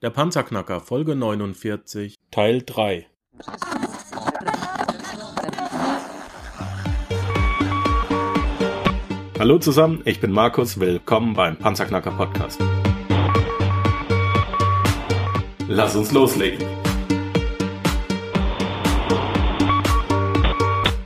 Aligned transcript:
Der 0.00 0.10
Panzerknacker 0.10 0.78
Folge 0.80 1.16
49 1.16 2.14
Teil 2.30 2.62
3 2.64 3.08
Hallo 9.40 9.58
zusammen, 9.58 10.02
ich 10.04 10.20
bin 10.20 10.30
Markus, 10.30 10.78
willkommen 10.78 11.34
beim 11.34 11.56
Panzerknacker 11.56 12.12
Podcast. 12.12 12.60
Lass 15.66 15.96
uns 15.96 16.12
loslegen. 16.12 16.64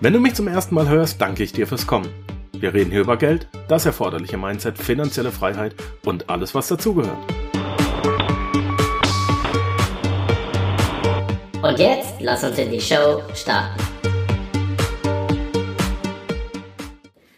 Wenn 0.03 0.13
du 0.13 0.21
mich 0.21 0.35
zum 0.35 0.49
ersten 0.49 0.75
Mal 0.75 0.91
hörst, 0.91 1.19
danke 1.19 1.43
ich 1.43 1.55
dir 1.55 1.67
fürs 1.67 1.87
Kommen. 1.87 2.11
Wir 2.53 2.75
reden 2.75 2.91
hier 2.91 3.01
über 3.01 3.17
Geld, 3.17 3.49
das 3.69 3.87
erforderliche 3.87 4.37
Mindset, 4.37 4.77
finanzielle 4.77 5.33
Freiheit 5.33 5.75
und 6.05 6.29
alles, 6.29 6.55
was 6.55 6.69
dazugehört. 6.69 7.42
Und 11.63 11.79
jetzt 11.79 12.21
lass 12.21 12.43
uns 12.43 12.59
in 12.59 12.73
die 12.73 12.81
Show 12.81 13.23
starten. 13.37 13.81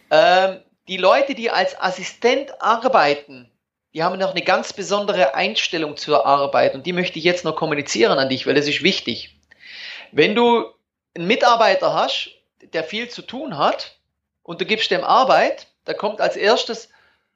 Ähm, 0.09 0.61
die 0.87 0.97
Leute, 0.97 1.35
die 1.35 1.51
als 1.51 1.79
Assistent 1.79 2.59
arbeiten, 2.59 3.51
die 3.93 4.03
haben 4.03 4.17
noch 4.17 4.31
eine 4.31 4.41
ganz 4.41 4.73
besondere 4.73 5.35
Einstellung 5.35 5.95
zur 5.95 6.25
Arbeit 6.25 6.73
und 6.73 6.87
die 6.87 6.93
möchte 6.93 7.19
ich 7.19 7.23
jetzt 7.23 7.45
noch 7.45 7.55
kommunizieren 7.55 8.17
an 8.17 8.29
dich, 8.29 8.47
weil 8.47 8.55
das 8.55 8.67
ist 8.67 8.81
wichtig. 8.81 9.39
Wenn 10.11 10.33
du 10.33 10.71
einen 11.15 11.27
Mitarbeiter 11.27 11.93
hast, 11.93 12.31
der 12.73 12.83
viel 12.83 13.09
zu 13.09 13.21
tun 13.21 13.59
hat 13.59 13.99
und 14.41 14.59
du 14.59 14.65
gibst 14.65 14.89
dem 14.89 15.03
Arbeit, 15.03 15.67
da 15.83 15.93
kommt 15.93 16.19
als 16.19 16.35
erstes, 16.35 16.89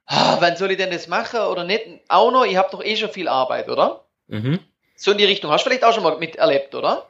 ah, 0.06 0.38
wann 0.40 0.56
soll 0.56 0.72
ich 0.72 0.76
denn 0.76 0.90
das 0.90 1.06
machen 1.06 1.38
oder 1.42 1.62
nicht? 1.62 1.86
Auch 2.08 2.32
noch, 2.32 2.44
ich 2.44 2.56
habe 2.56 2.70
doch 2.72 2.82
eh 2.82 2.96
schon 2.96 3.10
viel 3.10 3.28
Arbeit, 3.28 3.68
oder? 3.68 4.06
Mhm. 4.26 4.58
So 5.00 5.12
in 5.12 5.18
die 5.18 5.24
Richtung. 5.24 5.50
Hast 5.50 5.64
du 5.64 5.70
vielleicht 5.70 5.84
auch 5.84 5.94
schon 5.94 6.02
mal 6.02 6.18
miterlebt, 6.18 6.74
oder? 6.74 7.08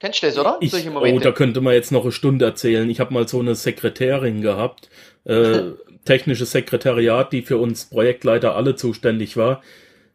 Kennst 0.00 0.22
du 0.22 0.26
das, 0.26 0.38
oder? 0.38 0.56
Ich, 0.60 0.72
oh, 0.74 1.18
da 1.18 1.30
könnte 1.32 1.60
man 1.60 1.74
jetzt 1.74 1.92
noch 1.92 2.02
eine 2.02 2.12
Stunde 2.12 2.46
erzählen. 2.46 2.88
Ich 2.88 2.98
habe 2.98 3.12
mal 3.12 3.28
so 3.28 3.40
eine 3.40 3.54
Sekretärin 3.54 4.40
gehabt, 4.40 4.88
äh, 5.24 5.72
technisches 6.06 6.52
Sekretariat, 6.52 7.30
die 7.34 7.42
für 7.42 7.58
uns 7.58 7.90
Projektleiter 7.90 8.56
alle 8.56 8.74
zuständig 8.74 9.36
war. 9.36 9.62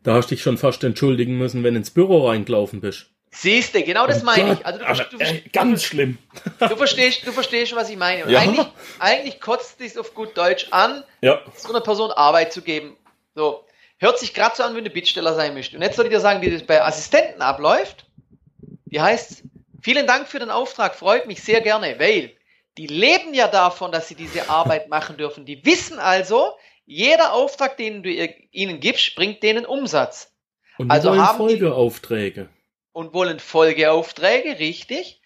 Da 0.02 0.16
hast 0.16 0.32
du 0.32 0.36
dich 0.36 0.42
schon 0.42 0.58
fast 0.58 0.84
entschuldigen 0.84 1.38
müssen, 1.38 1.64
wenn 1.64 1.76
du 1.76 1.80
ins 1.80 1.92
Büro 1.92 2.28
reingelaufen 2.28 2.82
bist. 2.82 3.12
Siehst 3.30 3.76
du, 3.76 3.84
genau 3.84 4.08
das 4.08 4.24
Oh 4.24 4.26
meine 4.26 4.54
ich. 4.54 4.66
Also 4.66 4.80
du, 4.80 4.88
aber, 4.88 5.04
du, 5.04 5.18
äh, 5.20 5.44
ganz 5.54 5.84
schlimm. 5.84 6.18
du, 6.60 6.76
verstehst, 6.76 7.26
du 7.26 7.32
verstehst, 7.32 7.76
was 7.76 7.88
ich 7.92 7.98
meine. 7.98 8.30
Ja. 8.32 8.40
eigentlich, 8.40 8.66
eigentlich 8.98 9.40
kotzt 9.40 9.80
es 9.80 9.96
auf 9.96 10.16
gut 10.16 10.36
Deutsch 10.36 10.70
an, 10.72 11.04
Ja, 11.22 11.40
so 11.56 11.70
einer 11.70 11.82
Person 11.82 12.10
Arbeit 12.12 12.52
zu 12.52 12.64
geben. 12.64 12.98
So, 13.36 13.64
hört 14.02 14.20
sich 14.20 14.34
gerade 14.34 14.56
so 14.56 14.64
an, 14.64 14.76
wenn 14.76 14.84
du 14.84 14.90
Bittsteller 14.90 15.36
sein 15.36 15.54
möchtest. 15.54 15.76
Und 15.76 15.84
jetzt 15.84 15.96
soll 15.96 16.06
ich 16.06 16.12
dir 16.12 16.20
sagen, 16.20 16.42
wie 16.42 16.50
das 16.50 16.64
bei 16.64 16.84
Assistenten 16.84 17.42
abläuft. 17.42 18.08
Die 18.86 19.00
heißt, 19.00 19.44
vielen 19.82 20.08
Dank 20.08 20.28
für 20.28 20.40
den 20.40 20.50
Auftrag, 20.50 20.96
freut 20.96 21.28
mich 21.28 21.42
sehr 21.44 21.62
gerne, 21.62 21.98
weil 22.00 22.32
die 22.78 22.88
leben 22.88 23.34
ja 23.34 23.48
davon, 23.48 23.92
dass 23.92 24.08
sie 24.08 24.16
diese 24.16 24.50
Arbeit 24.50 24.90
machen 24.90 25.18
dürfen. 25.18 25.46
Die 25.46 25.64
wissen 25.66 26.00
also, 26.00 26.58
jeder 26.86 27.34
Auftrag, 27.34 27.78
den 27.78 28.04
du 28.04 28.10
ihnen 28.10 28.80
gibst, 28.80 29.16
bringt 29.16 29.44
denen 29.44 29.66
Umsatz. 29.66 30.34
und 30.78 30.90
Also 30.90 31.10
wollen 31.10 31.22
haben 31.22 31.38
Folgeaufträge. 31.38 32.50
und 32.92 33.14
wollen 33.14 33.40
Folgeaufträge, 33.40 34.60
richtig. 34.60 35.22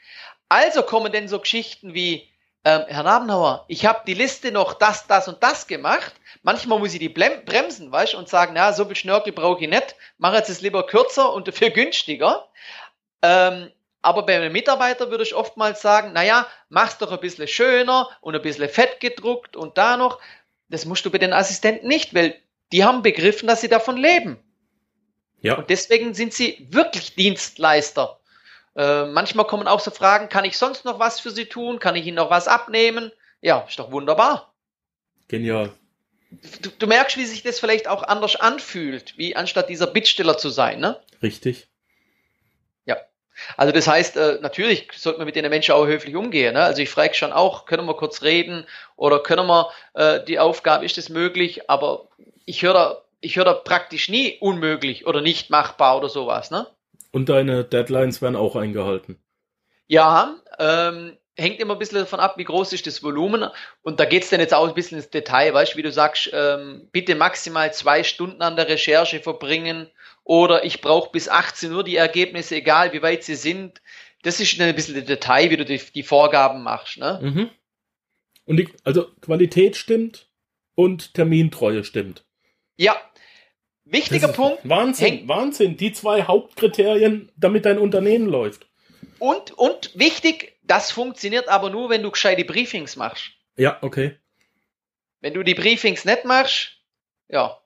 Also 0.50 0.84
kommen 0.84 1.12
denn 1.12 1.28
so 1.28 1.40
Geschichten 1.40 1.94
wie, 1.94 2.30
ähm, 2.66 2.84
Herr 2.88 3.04
Nabenauer, 3.04 3.64
ich 3.68 3.86
habe 3.86 4.02
die 4.08 4.16
Liste 4.16 4.52
noch 4.52 4.74
das, 4.74 5.06
das 5.06 5.28
und 5.28 5.42
das 5.44 5.68
gemacht. 5.68 6.14
Manchmal 6.42 6.80
muss 6.80 6.94
ich 6.94 7.00
die 7.00 7.10
bremsen, 7.10 7.92
weißt 7.92 8.14
du, 8.14 8.18
und 8.18 8.28
sagen, 8.28 8.54
na, 8.56 8.74
so 8.74 8.86
viel 8.86 8.96
Schnörkel 8.96 9.34
brauche 9.34 9.64
ich 9.64 9.70
nicht, 9.70 9.96
mache 10.18 10.38
jetzt 10.38 10.50
es 10.50 10.62
lieber 10.62 10.86
kürzer 10.86 11.32
und 11.32 11.48
dafür 11.48 11.70
günstiger. 11.70 12.50
Ähm, 13.22 13.72
aber 14.02 14.24
bei 14.24 14.36
einem 14.36 14.52
Mitarbeiter 14.52 15.10
würde 15.12 15.24
ich 15.24 15.36
oftmals 15.36 15.82
sagen, 15.82 16.14
naja, 16.14 16.48
mach's 16.70 16.98
doch 16.98 17.12
ein 17.12 17.20
bisschen 17.20 17.48
schöner 17.48 18.10
und 18.22 18.36
ein 18.36 18.42
bisschen 18.42 18.68
fett 18.68 19.00
gedruckt 19.00 19.56
und 19.56 19.78
da 19.78 19.96
noch. 19.96 20.20
Das 20.68 20.86
musst 20.86 21.06
du 21.06 21.12
bei 21.12 21.20
den 21.20 21.34
Assistenten 21.34 21.88
nicht, 21.88 22.16
weil 22.16 22.36
die 22.72 22.84
haben 22.84 23.04
begriffen, 23.04 23.48
dass 23.48 23.62
sie 23.62 23.70
davon 23.70 23.98
leben. 23.98 24.40
Ja, 25.40 25.56
Und 25.56 25.70
deswegen 25.70 26.16
sind 26.16 26.34
sie 26.34 26.68
wirklich 26.72 27.16
Dienstleister. 27.16 28.20
Äh, 28.76 29.06
manchmal 29.06 29.48
kommen 29.48 29.68
auch 29.68 29.80
so 29.80 29.92
Fragen, 29.92 30.30
kann 30.30 30.46
ich 30.46 30.58
sonst 30.58 30.86
noch 30.86 31.00
was 31.00 31.20
für 31.20 31.32
sie 31.32 31.46
tun? 31.46 31.80
Kann 31.80 31.96
ich 31.96 32.06
ihnen 32.06 32.18
noch 32.18 32.30
was 32.30 32.48
abnehmen? 32.48 33.12
Ja, 33.42 33.66
ist 33.68 33.80
doch 33.80 33.92
wunderbar. 33.92 34.54
genial. 35.28 35.72
Du, 36.62 36.70
du 36.70 36.88
merkst, 36.88 37.18
wie 37.18 37.26
sich 37.26 37.44
das 37.44 37.60
vielleicht 37.60 37.88
auch 37.88 38.04
anders 38.04 38.36
anfühlt, 38.36 39.18
wie 39.18 39.36
anstatt 39.36 39.70
dieser 39.70 39.88
Bittsteller 39.88 40.38
zu 40.38 40.50
sein, 40.50 40.80
ne? 40.80 41.00
Richtig. 41.22 41.68
Ja. 42.86 42.98
Also 43.56 43.72
das 43.72 43.88
heißt, 43.88 44.18
äh, 44.18 44.40
natürlich 44.42 44.90
sollte 44.96 45.20
man 45.20 45.28
mit 45.28 45.36
den 45.36 45.50
Menschen 45.50 45.74
auch 45.74 45.86
höflich 45.86 46.16
umgehen. 46.16 46.56
Ne? 46.56 46.64
Also 46.64 46.82
ich 46.82 46.90
frage 46.90 47.14
schon 47.14 47.32
auch, 47.32 47.66
können 47.66 47.86
wir 47.86 47.96
kurz 47.96 48.22
reden 48.22 48.66
oder 48.98 49.20
können 49.24 49.48
wir 49.48 49.72
äh, 49.94 50.24
die 50.26 50.40
Aufgabe, 50.40 50.84
ist 50.84 50.98
das 50.98 51.10
möglich? 51.10 51.70
Aber 51.70 52.10
ich 52.46 52.62
höre 52.64 52.74
da, 52.74 53.02
ich 53.22 53.38
höre 53.38 53.46
da 53.46 53.54
praktisch 53.54 54.10
nie 54.10 54.38
unmöglich 54.40 55.06
oder 55.06 55.22
nicht 55.22 55.50
machbar 55.50 55.98
oder 55.98 56.10
sowas, 56.10 56.52
ne? 56.52 56.68
Und 57.16 57.30
deine 57.30 57.64
Deadlines 57.64 58.22
werden 58.22 58.36
auch 58.36 58.58
eingehalten. 58.58 59.18
Ja, 59.88 60.36
ähm, 60.60 61.16
hängt 61.38 61.62
immer 61.62 61.76
ein 61.76 61.80
bisschen 61.80 62.00
davon 62.00 62.20
ab, 62.20 62.38
wie 62.38 62.44
groß 62.44 62.74
ist 62.74 62.88
das 62.88 63.04
Volumen. 63.04 63.50
Und 63.84 64.02
da 64.02 64.04
geht's 64.04 64.32
dann 64.32 64.42
jetzt 64.42 64.54
auch 64.54 64.68
ein 64.68 64.74
bisschen 64.74 64.98
ins 64.98 65.12
Detail, 65.12 65.54
weißt 65.54 65.74
du, 65.74 65.78
wie 65.78 65.84
du 65.84 65.94
sagst, 65.94 66.30
ähm, 66.34 66.90
bitte 66.92 67.16
maximal 67.16 67.74
zwei 67.74 68.04
Stunden 68.04 68.42
an 68.42 68.58
der 68.58 68.68
Recherche 68.68 69.22
verbringen 69.22 69.90
oder 70.26 70.66
ich 70.66 70.82
brauche 70.82 71.10
bis 71.10 71.30
18 71.30 71.72
Uhr 71.72 71.86
die 71.86 71.96
Ergebnisse, 71.96 72.58
egal 72.58 72.92
wie 72.92 73.02
weit 73.02 73.24
sie 73.24 73.36
sind. 73.36 73.82
Das 74.24 74.42
ist 74.42 74.60
ein 74.60 74.76
bisschen 74.76 74.96
das 74.96 75.06
Detail, 75.06 75.50
wie 75.52 75.58
du 75.58 75.64
die, 75.64 75.80
die 75.96 76.04
Vorgaben 76.04 76.64
machst. 76.64 76.98
Ne? 76.98 77.22
Mhm. 77.24 77.50
Und 78.44 78.58
die, 78.58 78.68
also 78.84 79.08
Qualität 79.22 79.78
stimmt 79.78 80.28
und 80.76 81.14
Termintreue 81.14 81.86
stimmt. 81.86 82.26
Ja, 82.76 82.98
wichtiger 83.86 84.28
Punkt. 84.30 84.60
Wahnsinn, 84.68 85.06
Hängt- 85.08 85.28
Wahnsinn. 85.28 85.78
Die 85.78 85.94
zwei 85.94 86.24
Hauptkriterien, 86.24 87.32
damit 87.38 87.66
dein 87.66 87.78
Unternehmen 87.78 88.28
läuft. 88.28 88.68
Und, 89.20 89.52
und 89.52 89.98
wichtig, 89.98 90.58
das 90.64 90.92
funktioniert 90.92 91.48
aber 91.48 91.70
nur, 91.70 91.90
wenn 91.90 92.04
du 92.04 92.12
gescheite 92.12 92.44
Briefings 92.44 92.96
machst. 92.96 93.32
Ja, 93.56 93.78
okay. 93.82 94.18
Wenn 95.22 95.34
du 95.34 95.44
die 95.44 95.56
Briefings 95.56 96.04
nicht 96.06 96.26
machst, 96.26 96.78
ja, 97.30 97.58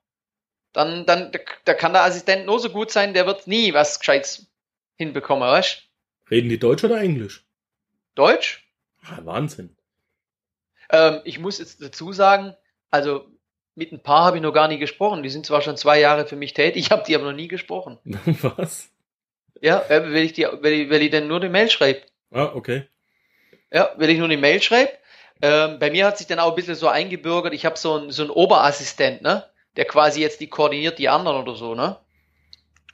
dann, 0.73 1.05
dann 1.05 1.31
da 1.65 1.73
kann 1.73 1.93
der 1.93 2.03
Assistent 2.03 2.45
nur 2.45 2.59
so 2.59 2.69
gut 2.69 2.91
sein, 2.91 3.13
der 3.13 3.25
wird 3.25 3.47
nie 3.47 3.73
was 3.73 3.99
Gescheites 3.99 4.47
hinbekommen, 4.95 5.47
weißt 5.49 5.83
Reden 6.29 6.49
die 6.49 6.59
Deutsch 6.59 6.83
oder 6.83 7.01
Englisch? 7.01 7.43
Deutsch? 8.13 8.63
Ah, 9.03 9.17
Wahnsinn. 9.23 9.75
Ähm, 10.91 11.21
ich 11.23 11.39
muss 11.39 11.57
jetzt 11.57 11.81
dazu 11.81 12.11
sagen, 12.13 12.55
also 12.91 13.25
mit 13.79 13.91
ein 13.91 14.03
paar 14.03 14.25
habe 14.25 14.37
ich 14.37 14.43
noch 14.43 14.51
gar 14.53 14.67
nie 14.67 14.77
gesprochen. 14.77 15.23
Die 15.23 15.29
sind 15.29 15.45
zwar 15.45 15.61
schon 15.63 15.77
zwei 15.77 15.99
Jahre 15.99 16.27
für 16.27 16.35
mich 16.35 16.53
tätig, 16.53 16.83
ich 16.85 16.91
habe 16.91 17.03
die 17.07 17.15
aber 17.15 17.25
noch 17.25 17.33
nie 17.33 17.47
gesprochen. 17.47 17.97
Was? 18.03 18.89
Ja, 19.61 19.79
äh, 19.89 20.03
wenn 20.13 20.23
ich 20.23 20.33
die, 20.33 20.43
wenn 20.61 20.73
ich, 20.73 20.89
wenn 20.89 21.01
ich 21.01 21.09
denn 21.09 21.27
nur 21.27 21.39
die 21.39 21.49
Mail 21.49 21.69
schreibe. 21.69 22.01
Ah, 22.31 22.51
okay. 22.53 22.83
Ja, 23.71 23.89
wenn 23.97 24.09
ich 24.09 24.17
nur 24.17 24.27
eine 24.27 24.37
Mail 24.37 24.61
schreibe. 24.61 24.91
Ähm, 25.41 25.79
bei 25.79 25.89
mir 25.89 26.05
hat 26.05 26.17
sich 26.17 26.27
dann 26.27 26.39
auch 26.39 26.49
ein 26.49 26.55
bisschen 26.55 26.75
so 26.75 26.87
eingebürgert, 26.87 27.53
ich 27.53 27.65
habe 27.65 27.77
so 27.77 27.95
einen 27.95 28.11
so 28.11 28.23
einen 28.23 28.31
Oberassistent, 28.31 29.21
ne? 29.21 29.45
Der 29.77 29.85
quasi 29.85 30.21
jetzt 30.21 30.41
die 30.41 30.47
koordiniert 30.49 30.99
die 30.99 31.07
anderen 31.09 31.41
oder 31.41 31.55
so, 31.55 31.75
ne? 31.75 31.97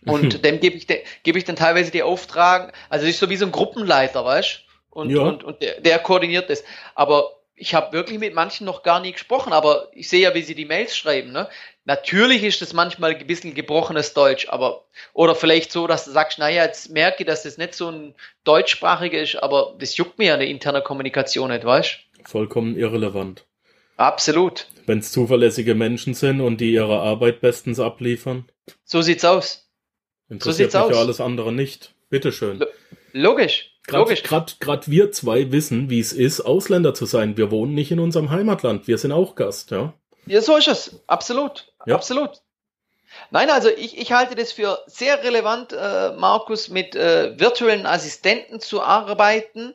Und 0.05 0.43
dem 0.45 0.59
gebe 0.59 0.75
ich, 0.77 0.85
de- 0.85 1.03
gebe 1.23 1.37
ich 1.39 1.43
dann 1.45 1.55
teilweise 1.55 1.91
die 1.91 2.03
Auftragen, 2.03 2.71
also 2.89 3.05
das 3.05 3.15
ist 3.15 3.19
so 3.19 3.29
wie 3.29 3.37
so 3.37 3.45
ein 3.45 3.51
Gruppenleiter, 3.51 4.23
weißt 4.25 4.63
Und, 4.91 5.09
Ja. 5.09 5.21
und, 5.23 5.43
und 5.43 5.61
der, 5.61 5.81
der 5.81 5.97
koordiniert 5.99 6.49
das. 6.49 6.63
Aber 6.93 7.31
ich 7.57 7.73
habe 7.73 7.93
wirklich 7.93 8.19
mit 8.19 8.33
manchen 8.33 8.65
noch 8.65 8.83
gar 8.83 8.99
nie 8.99 9.11
gesprochen, 9.13 9.53
aber 9.53 9.89
ich 9.93 10.09
sehe 10.09 10.21
ja, 10.21 10.33
wie 10.35 10.41
sie 10.41 10.55
die 10.55 10.65
Mails 10.65 10.95
schreiben, 10.97 11.31
ne? 11.31 11.47
Natürlich 11.85 12.43
ist 12.43 12.61
das 12.61 12.73
manchmal 12.73 13.15
ein 13.15 13.27
bisschen 13.27 13.53
gebrochenes 13.53 14.13
Deutsch, 14.13 14.47
aber, 14.49 14.85
oder 15.13 15.35
vielleicht 15.35 15.71
so, 15.71 15.85
dass 15.87 16.05
du 16.05 16.11
sagst, 16.11 16.39
naja, 16.39 16.63
jetzt 16.65 16.89
merke 16.89 17.17
ich, 17.23 17.27
dass 17.27 17.43
das 17.43 17.57
nicht 17.57 17.75
so 17.75 17.89
ein 17.89 18.15
deutschsprachiger 18.43 19.19
ist, 19.21 19.35
aber 19.35 19.75
das 19.79 19.95
juckt 19.95 20.17
mir 20.17 20.27
ja 20.29 20.33
eine 20.33 20.47
interne 20.47 20.81
Kommunikation 20.81 21.49
nicht, 21.51 21.63
weißt 21.63 21.99
Vollkommen 22.25 22.75
irrelevant. 22.75 23.45
Absolut. 23.97 24.67
Wenn 24.87 24.99
es 24.99 25.11
zuverlässige 25.11 25.75
Menschen 25.75 26.13
sind 26.15 26.41
und 26.41 26.59
die 26.59 26.73
ihre 26.73 26.99
Arbeit 26.99 27.39
bestens 27.39 27.79
abliefern, 27.79 28.45
So 28.83 29.01
sieht's 29.01 29.23
aus. 29.23 29.69
interessiert 30.27 30.71
sieht's 30.71 30.73
mich 30.73 30.83
aus. 30.83 30.91
ja 30.95 30.99
alles 30.99 31.21
andere 31.21 31.53
nicht. 31.53 31.93
Bitteschön. 32.09 32.59
Lo- 32.59 32.67
Logisch. 33.13 33.71
Gerade 33.87 34.03
Logisch. 34.03 34.23
grad 34.23 34.89
wir 34.89 35.11
zwei 35.11 35.51
wissen, 35.51 35.89
wie 35.89 35.99
es 35.99 36.11
ist, 36.11 36.41
Ausländer 36.41 36.93
zu 36.93 37.05
sein. 37.05 37.37
Wir 37.37 37.51
wohnen 37.51 37.73
nicht 37.73 37.91
in 37.91 37.99
unserem 37.99 38.31
Heimatland. 38.31 38.87
Wir 38.87 38.97
sind 38.97 39.11
auch 39.11 39.35
Gast, 39.35 39.71
ja. 39.71 39.93
Ja, 40.25 40.41
so 40.41 40.57
ist 40.57 40.67
es. 40.67 40.99
Absolut. 41.07 41.71
Ja. 41.85 41.95
Absolut. 41.95 42.41
Nein, 43.31 43.49
also 43.49 43.69
ich, 43.69 43.97
ich 43.97 44.11
halte 44.11 44.35
das 44.35 44.51
für 44.51 44.79
sehr 44.87 45.23
relevant, 45.23 45.71
äh, 45.71 46.13
Markus, 46.13 46.69
mit 46.69 46.95
äh, 46.95 47.39
virtuellen 47.39 47.85
Assistenten 47.85 48.59
zu 48.59 48.81
arbeiten, 48.81 49.73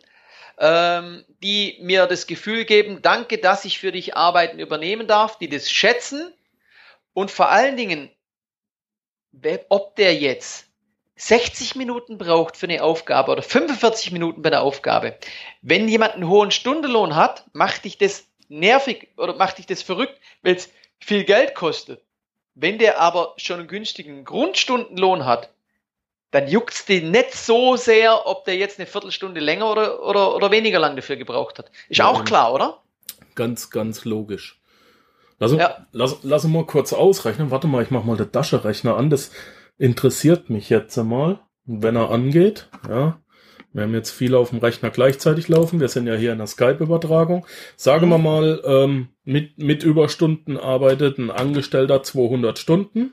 ähm, 0.59 1.25
die 1.43 1.79
mir 1.81 2.07
das 2.07 2.27
Gefühl 2.27 2.65
geben, 2.65 3.01
danke, 3.03 3.39
dass 3.39 3.65
ich 3.65 3.79
für 3.79 3.93
dich 3.93 4.17
Arbeiten 4.17 4.59
übernehmen 4.59 5.07
darf, 5.07 5.39
die 5.39 5.49
das 5.49 5.71
schätzen 5.71 6.33
und 7.15 7.31
vor 7.31 7.49
allen 7.49 7.77
Dingen 7.77 8.11
ob 9.69 9.95
der 9.95 10.17
jetzt 10.17 10.67
60 11.21 11.77
Minuten 11.77 12.17
braucht 12.17 12.57
für 12.57 12.67
eine 12.67 12.83
Aufgabe 12.83 13.31
oder 13.33 13.43
45 13.43 14.11
Minuten 14.11 14.41
bei 14.41 14.49
der 14.51 14.63
Aufgabe. 14.63 15.17
Wenn 15.61 15.87
jemand 15.87 16.15
einen 16.15 16.29
hohen 16.29 16.51
Stundenlohn 16.51 17.15
hat, 17.15 17.45
macht 17.53 17.85
dich 17.85 17.99
das 17.99 18.25
nervig 18.49 19.09
oder 19.19 19.35
macht 19.37 19.59
dich 19.59 19.67
das 19.67 19.83
verrückt, 19.83 20.15
weil 20.43 20.57
es 20.57 20.71
viel 20.99 21.25
Geld 21.25 21.55
kostet. 21.55 22.03
Wenn 22.55 22.79
der 22.79 23.01
aber 23.01 23.35
schon 23.37 23.59
einen 23.61 23.69
günstigen 23.69 24.25
Grundstundenlohn 24.25 25.27
hat, 25.27 25.51
dann 26.31 26.49
juckt's 26.49 26.87
den 26.87 27.11
nicht 27.11 27.35
so 27.35 27.77
sehr, 27.77 28.27
ob 28.27 28.45
der 28.47 28.57
jetzt 28.57 28.79
eine 28.79 28.87
Viertelstunde 28.87 29.41
länger 29.41 29.71
oder, 29.71 30.03
oder, 30.03 30.35
oder 30.35 30.51
weniger 30.51 30.79
lang 30.79 30.97
dafür 30.97 31.17
gebraucht 31.17 31.59
hat. 31.59 31.71
Ist 31.89 31.99
Ja, 31.99 32.09
auch 32.09 32.25
klar, 32.25 32.55
oder? 32.55 32.81
Ganz, 33.35 33.71
ganz 33.71 34.05
logisch. 34.07 34.59
Lass, 35.39 35.53
Ja. 35.53 35.87
lass, 35.93 36.19
lass 36.23 36.45
uns 36.45 36.53
mal 36.55 36.65
kurz 36.67 36.93
ausrechnen. 36.93 37.51
Warte 37.51 37.67
mal, 37.67 37.83
ich 37.83 37.91
mach 37.91 38.05
mal 38.05 38.17
den 38.17 38.31
Taschenrechner 38.33 38.97
an. 38.97 39.11
Das 39.11 39.33
interessiert 39.81 40.51
mich 40.51 40.69
jetzt 40.71 40.97
mal, 40.99 41.41
wenn 41.65 41.97
er 41.97 42.11
angeht. 42.11 42.69
Ja. 42.89 43.21
Wir 43.73 43.85
haben 43.85 43.95
jetzt 43.95 44.11
viele 44.11 44.37
auf 44.39 44.51
dem 44.51 44.59
Rechner 44.59 44.91
gleichzeitig 44.91 45.49
laufen. 45.49 45.81
Wir 45.81 45.89
sind 45.89 46.07
ja 46.07 46.15
hier 46.15 46.33
in 46.33 46.39
der 46.39 46.47
Skype-Übertragung. 46.49 47.47
Sagen 47.77 48.07
Mhm. 48.07 48.11
wir 48.11 48.19
mal, 48.19 48.63
ähm, 48.65 49.09
mit, 49.25 49.59
mit 49.59 49.83
Überstunden 49.85 50.57
arbeitet 50.59 51.19
ein 51.19 51.31
Angestellter 51.31 52.03
200 52.03 52.59
Stunden. 52.59 53.13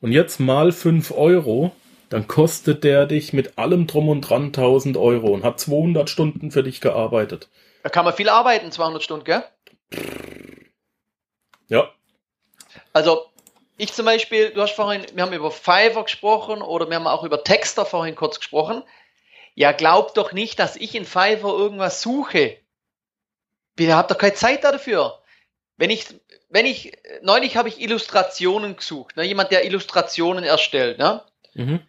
Und 0.00 0.12
jetzt 0.12 0.38
mal 0.38 0.70
5 0.72 1.12
Euro. 1.12 1.72
Dann 2.10 2.28
kostet 2.28 2.84
der 2.84 3.06
dich 3.06 3.32
mit 3.32 3.56
allem 3.58 3.86
drum 3.86 4.08
und 4.08 4.20
dran 4.20 4.52
1000 4.52 4.96
Euro 4.98 5.28
und 5.28 5.42
hat 5.44 5.58
200 5.58 6.10
Stunden 6.10 6.50
für 6.50 6.62
dich 6.62 6.80
gearbeitet. 6.80 7.48
Da 7.82 7.88
kann 7.88 8.04
man 8.04 8.14
viel 8.14 8.28
arbeiten, 8.28 8.70
200 8.70 9.02
Stunden, 9.02 9.24
gell? 9.24 9.42
Ja, 11.68 11.88
Also, 12.92 13.22
ich 13.76 13.92
zum 13.92 14.04
Beispiel, 14.04 14.50
du 14.50 14.60
hast 14.62 14.74
vorhin, 14.74 15.04
wir 15.14 15.22
haben 15.22 15.32
über 15.32 15.50
Fiverr 15.50 16.04
gesprochen 16.04 16.62
oder 16.62 16.88
wir 16.88 16.96
haben 16.96 17.06
auch 17.06 17.24
über 17.24 17.42
Texter 17.42 17.84
vorhin 17.84 18.14
kurz 18.14 18.38
gesprochen. 18.38 18.82
Ja, 19.54 19.72
glaub 19.72 20.14
doch 20.14 20.32
nicht, 20.32 20.58
dass 20.58 20.76
ich 20.76 20.94
in 20.94 21.04
Fiverr 21.04 21.56
irgendwas 21.56 22.02
suche. 22.02 22.58
Wir 23.76 23.96
habt 23.96 24.10
doch 24.10 24.18
keine 24.18 24.34
Zeit 24.34 24.64
dafür. 24.64 25.20
Wenn 25.76 25.90
ich, 25.90 26.06
wenn 26.48 26.66
ich, 26.66 26.96
neulich 27.22 27.56
habe 27.56 27.68
ich 27.68 27.80
Illustrationen 27.80 28.76
gesucht, 28.76 29.16
ne? 29.16 29.24
jemand, 29.24 29.50
der 29.50 29.64
Illustrationen 29.64 30.44
erstellt, 30.44 30.98
ne? 30.98 31.22
Mhm. 31.54 31.80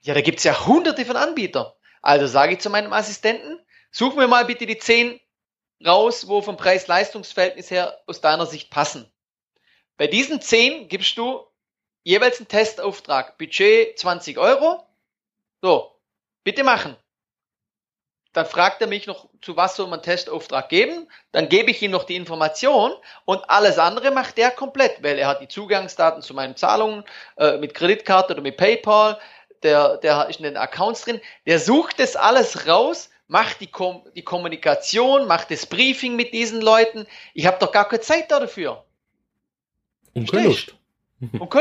Ja, 0.00 0.14
da 0.14 0.20
gibt's 0.22 0.44
ja 0.44 0.66
hunderte 0.66 1.04
von 1.04 1.16
Anbietern. 1.16 1.66
Also 2.00 2.26
sage 2.26 2.54
ich 2.54 2.60
zu 2.60 2.70
meinem 2.70 2.92
Assistenten, 2.92 3.58
such 3.90 4.14
mir 4.14 4.28
mal 4.28 4.44
bitte 4.44 4.64
die 4.64 4.78
zehn 4.78 5.20
raus, 5.84 6.28
wo 6.28 6.40
vom 6.40 6.56
Preis-Leistungs-Verhältnis 6.56 7.70
her 7.70 8.00
aus 8.06 8.20
deiner 8.20 8.46
Sicht 8.46 8.70
passen. 8.70 9.10
Bei 9.96 10.06
diesen 10.06 10.40
zehn 10.40 10.88
gibst 10.88 11.16
du 11.16 11.46
jeweils 12.02 12.38
einen 12.38 12.48
Testauftrag. 12.48 13.38
Budget 13.38 13.98
20 13.98 14.38
Euro. 14.38 14.84
So, 15.62 15.98
bitte 16.44 16.64
machen. 16.64 16.96
Dann 18.32 18.44
fragt 18.44 18.82
er 18.82 18.86
mich 18.86 19.06
noch, 19.06 19.30
zu 19.40 19.56
was 19.56 19.76
soll 19.76 19.86
man 19.86 20.02
Testauftrag 20.02 20.68
geben. 20.68 21.08
Dann 21.32 21.48
gebe 21.48 21.70
ich 21.70 21.80
ihm 21.80 21.90
noch 21.90 22.04
die 22.04 22.16
Information 22.16 22.92
und 23.24 23.48
alles 23.48 23.78
andere 23.78 24.10
macht 24.10 24.36
der 24.36 24.50
komplett, 24.50 25.02
weil 25.02 25.18
er 25.18 25.28
hat 25.28 25.40
die 25.40 25.48
Zugangsdaten 25.48 26.20
zu 26.20 26.34
meinen 26.34 26.54
Zahlungen 26.54 27.02
äh, 27.38 27.56
mit 27.56 27.72
Kreditkarte 27.72 28.34
oder 28.34 28.42
mit 28.42 28.58
PayPal. 28.58 29.18
Der, 29.62 29.96
der 29.96 30.28
ist 30.28 30.38
in 30.38 30.44
den 30.44 30.58
Accounts 30.58 31.00
drin. 31.00 31.22
Der 31.46 31.58
sucht 31.58 31.98
das 31.98 32.14
alles 32.14 32.68
raus, 32.68 33.08
macht 33.26 33.62
die, 33.62 33.70
Kom 33.70 34.06
die 34.14 34.22
Kommunikation, 34.22 35.26
macht 35.26 35.50
das 35.50 35.64
Briefing 35.64 36.14
mit 36.14 36.34
diesen 36.34 36.60
Leuten. 36.60 37.06
Ich 37.32 37.46
habe 37.46 37.56
doch 37.58 37.72
gar 37.72 37.88
keine 37.88 38.02
Zeit 38.02 38.30
da 38.30 38.38
dafür. 38.38 38.84
Und 38.84 38.84
Versteh 38.84 38.84
keine 38.84 38.84
ich. 38.84 38.84
Lust. 38.84 38.94
Und 38.94 39.74
keine 39.80 40.04
Lust, 40.04 40.05
und 40.16 40.30
keine 40.30 40.48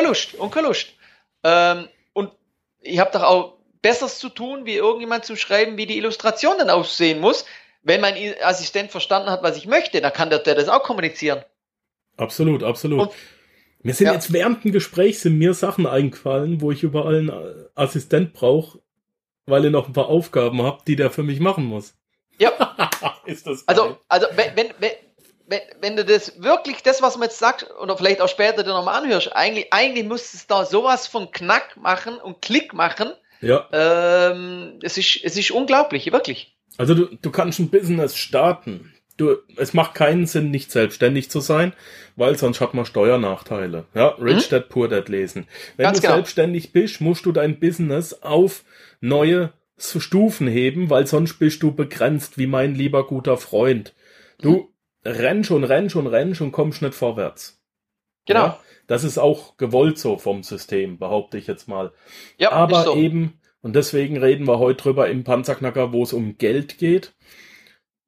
Lust. 0.67 0.93
Ähm, 1.43 1.87
und 2.13 2.31
ich 2.81 2.99
habe 2.99 3.11
doch 3.11 3.23
auch 3.23 3.57
Besseres 3.81 4.17
zu 4.19 4.29
tun, 4.29 4.65
wie 4.65 4.75
irgendjemand 4.75 5.25
zu 5.25 5.35
schreiben, 5.35 5.77
wie 5.77 5.85
die 5.85 5.97
Illustration 5.97 6.57
dann 6.57 6.69
aussehen 6.69 7.19
muss. 7.19 7.45
Wenn 7.83 8.01
mein 8.01 8.15
Assistent 8.41 8.89
verstanden 8.89 9.29
hat, 9.29 9.43
was 9.43 9.57
ich 9.57 9.67
möchte, 9.67 10.01
dann 10.01 10.11
kann 10.11 10.31
der, 10.31 10.39
der 10.39 10.55
das 10.55 10.69
auch 10.69 10.81
kommunizieren. 10.81 11.43
Absolut, 12.17 12.63
absolut. 12.63 12.99
Und- 13.01 13.11
mir 13.83 13.93
sind 13.93 14.07
ja. 14.07 14.13
jetzt 14.13 14.33
während 14.33 14.63
dem 14.63 14.71
Gespräch 14.71 15.19
sind 15.19 15.37
mir 15.37 15.53
Sachen 15.53 15.85
eingefallen, 15.85 16.59
wo 16.59 16.71
ich 16.71 16.81
überall 16.81 17.17
einen 17.17 17.67
Assistent 17.75 18.33
brauche, 18.33 18.79
weil 19.45 19.63
ich 19.65 19.71
noch 19.71 19.85
ein 19.85 19.93
paar 19.93 20.07
Aufgaben 20.07 20.63
habe, 20.63 20.81
die 20.87 20.95
der 20.95 21.11
für 21.11 21.21
mich 21.21 21.39
machen 21.39 21.65
muss. 21.65 21.93
Ja, 22.39 22.51
Ist 23.25 23.45
das 23.45 23.63
geil. 23.63 23.77
also, 23.77 23.97
also 24.09 24.25
wenn, 24.35 24.55
wenn, 24.55 24.73
wenn, 24.79 24.91
wenn, 25.47 25.61
wenn 25.81 25.95
du 25.95 26.03
das 26.05 26.41
wirklich, 26.41 26.81
das, 26.83 27.01
was 27.01 27.17
man 27.17 27.27
jetzt 27.29 27.39
sagt, 27.39 27.67
oder 27.81 27.97
vielleicht 27.97 28.21
auch 28.21 28.29
später 28.29 28.63
dir 28.63 28.69
nochmal 28.73 29.03
anhörst, 29.03 29.35
eigentlich, 29.35 29.71
eigentlich 29.71 30.05
müsste 30.05 30.37
es 30.37 30.47
da 30.47 30.65
sowas 30.65 31.07
von 31.07 31.31
Knack 31.31 31.77
machen 31.77 32.17
und 32.17 32.41
Klick 32.41 32.73
machen. 32.73 33.11
ja, 33.41 33.67
Ähm, 33.71 34.79
es, 34.81 34.97
ist, 34.97 35.19
es 35.23 35.37
ist 35.37 35.51
unglaublich, 35.51 36.11
wirklich. 36.11 36.55
also 36.77 36.95
du, 36.95 37.05
du 37.21 37.31
kannst 37.31 37.59
ein 37.59 37.69
Business 37.69 38.15
starten. 38.17 38.91
Du, 39.17 39.37
es 39.55 39.73
macht 39.73 39.95
keinen 39.95 40.25
Sinn, 40.25 40.51
nicht 40.51 40.71
selbstständig 40.71 41.29
zu 41.31 41.39
sein, 41.39 41.71
weil 42.17 42.37
sonst 42.37 42.59
hat 42.59 42.73
man 42.73 42.85
Steuernachteile. 42.85 43.85
Ja, 43.93 44.09
Rich 44.19 44.49
Dad 44.49 44.67
Poor 44.67 44.89
Dad 44.89 45.07
lesen. 45.07 45.47
Wenn 45.77 45.83
Mhm. 45.83 45.87
Ganz 45.87 45.97
du 45.97 46.01
genau. 46.01 46.15
selbstständig 46.15 46.73
bist, 46.73 46.99
musst 46.99 47.25
du 47.25 47.31
dein 47.31 47.59
Business 47.59 48.21
auf 48.23 48.65
neue 48.99 49.53
Stufen 49.77 50.47
heben, 50.47 50.89
weil 50.89 51.07
sonst 51.07 51.39
bist 51.39 51.63
du 51.63 51.73
begrenzt, 51.73 52.37
wie 52.37 52.47
mein 52.47 52.75
lieber 52.75 53.07
guter 53.07 53.37
Freund. 53.37 53.93
Du 54.41 54.73
rennst 55.05 55.51
und 55.51 55.63
rennst 55.63 55.95
und 55.95 56.07
rennst 56.07 56.41
und 56.41 56.51
kommst 56.51 56.81
nicht 56.81 56.95
vorwärts. 56.95 57.61
Genau. 58.25 58.45
Ja, 58.45 58.59
das 58.87 59.03
ist 59.03 59.17
auch 59.17 59.57
gewollt 59.57 59.99
so 59.99 60.17
vom 60.17 60.43
System, 60.43 60.97
behaupte 60.97 61.37
ich 61.37 61.47
jetzt 61.47 61.67
mal. 61.67 61.93
Ja, 62.37 62.51
Aber 62.51 62.83
so. 62.83 62.95
eben, 62.95 63.39
und 63.61 63.75
deswegen 63.75 64.17
reden 64.17 64.47
wir 64.47 64.59
heute 64.59 64.83
drüber 64.83 65.09
im 65.09 65.23
Panzerknacker, 65.23 65.93
wo 65.93 66.03
es 66.03 66.13
um 66.13 66.37
Geld 66.37 66.77
geht. 66.77 67.13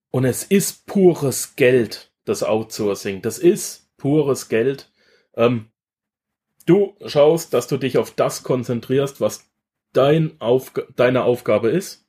Und 0.10 0.26
es 0.26 0.44
ist 0.44 0.86
pures 0.88 1.56
Geld, 1.56 2.12
das 2.26 2.44
Outsourcing. 2.44 3.22
Das 3.22 3.38
ist 3.38 3.90
pures 3.98 4.50
Geld. 4.50 4.92
Ähm, 5.36 5.70
du 6.66 6.96
schaust, 7.06 7.54
dass 7.54 7.68
du 7.68 7.78
dich 7.78 7.98
auf 7.98 8.12
das 8.12 8.44
konzentrierst, 8.44 9.22
was 9.22 9.50
dein 9.94 10.40
Aufg 10.40 10.88
deine 10.96 11.24
Aufgabe 11.24 11.70
ist. 11.70 12.07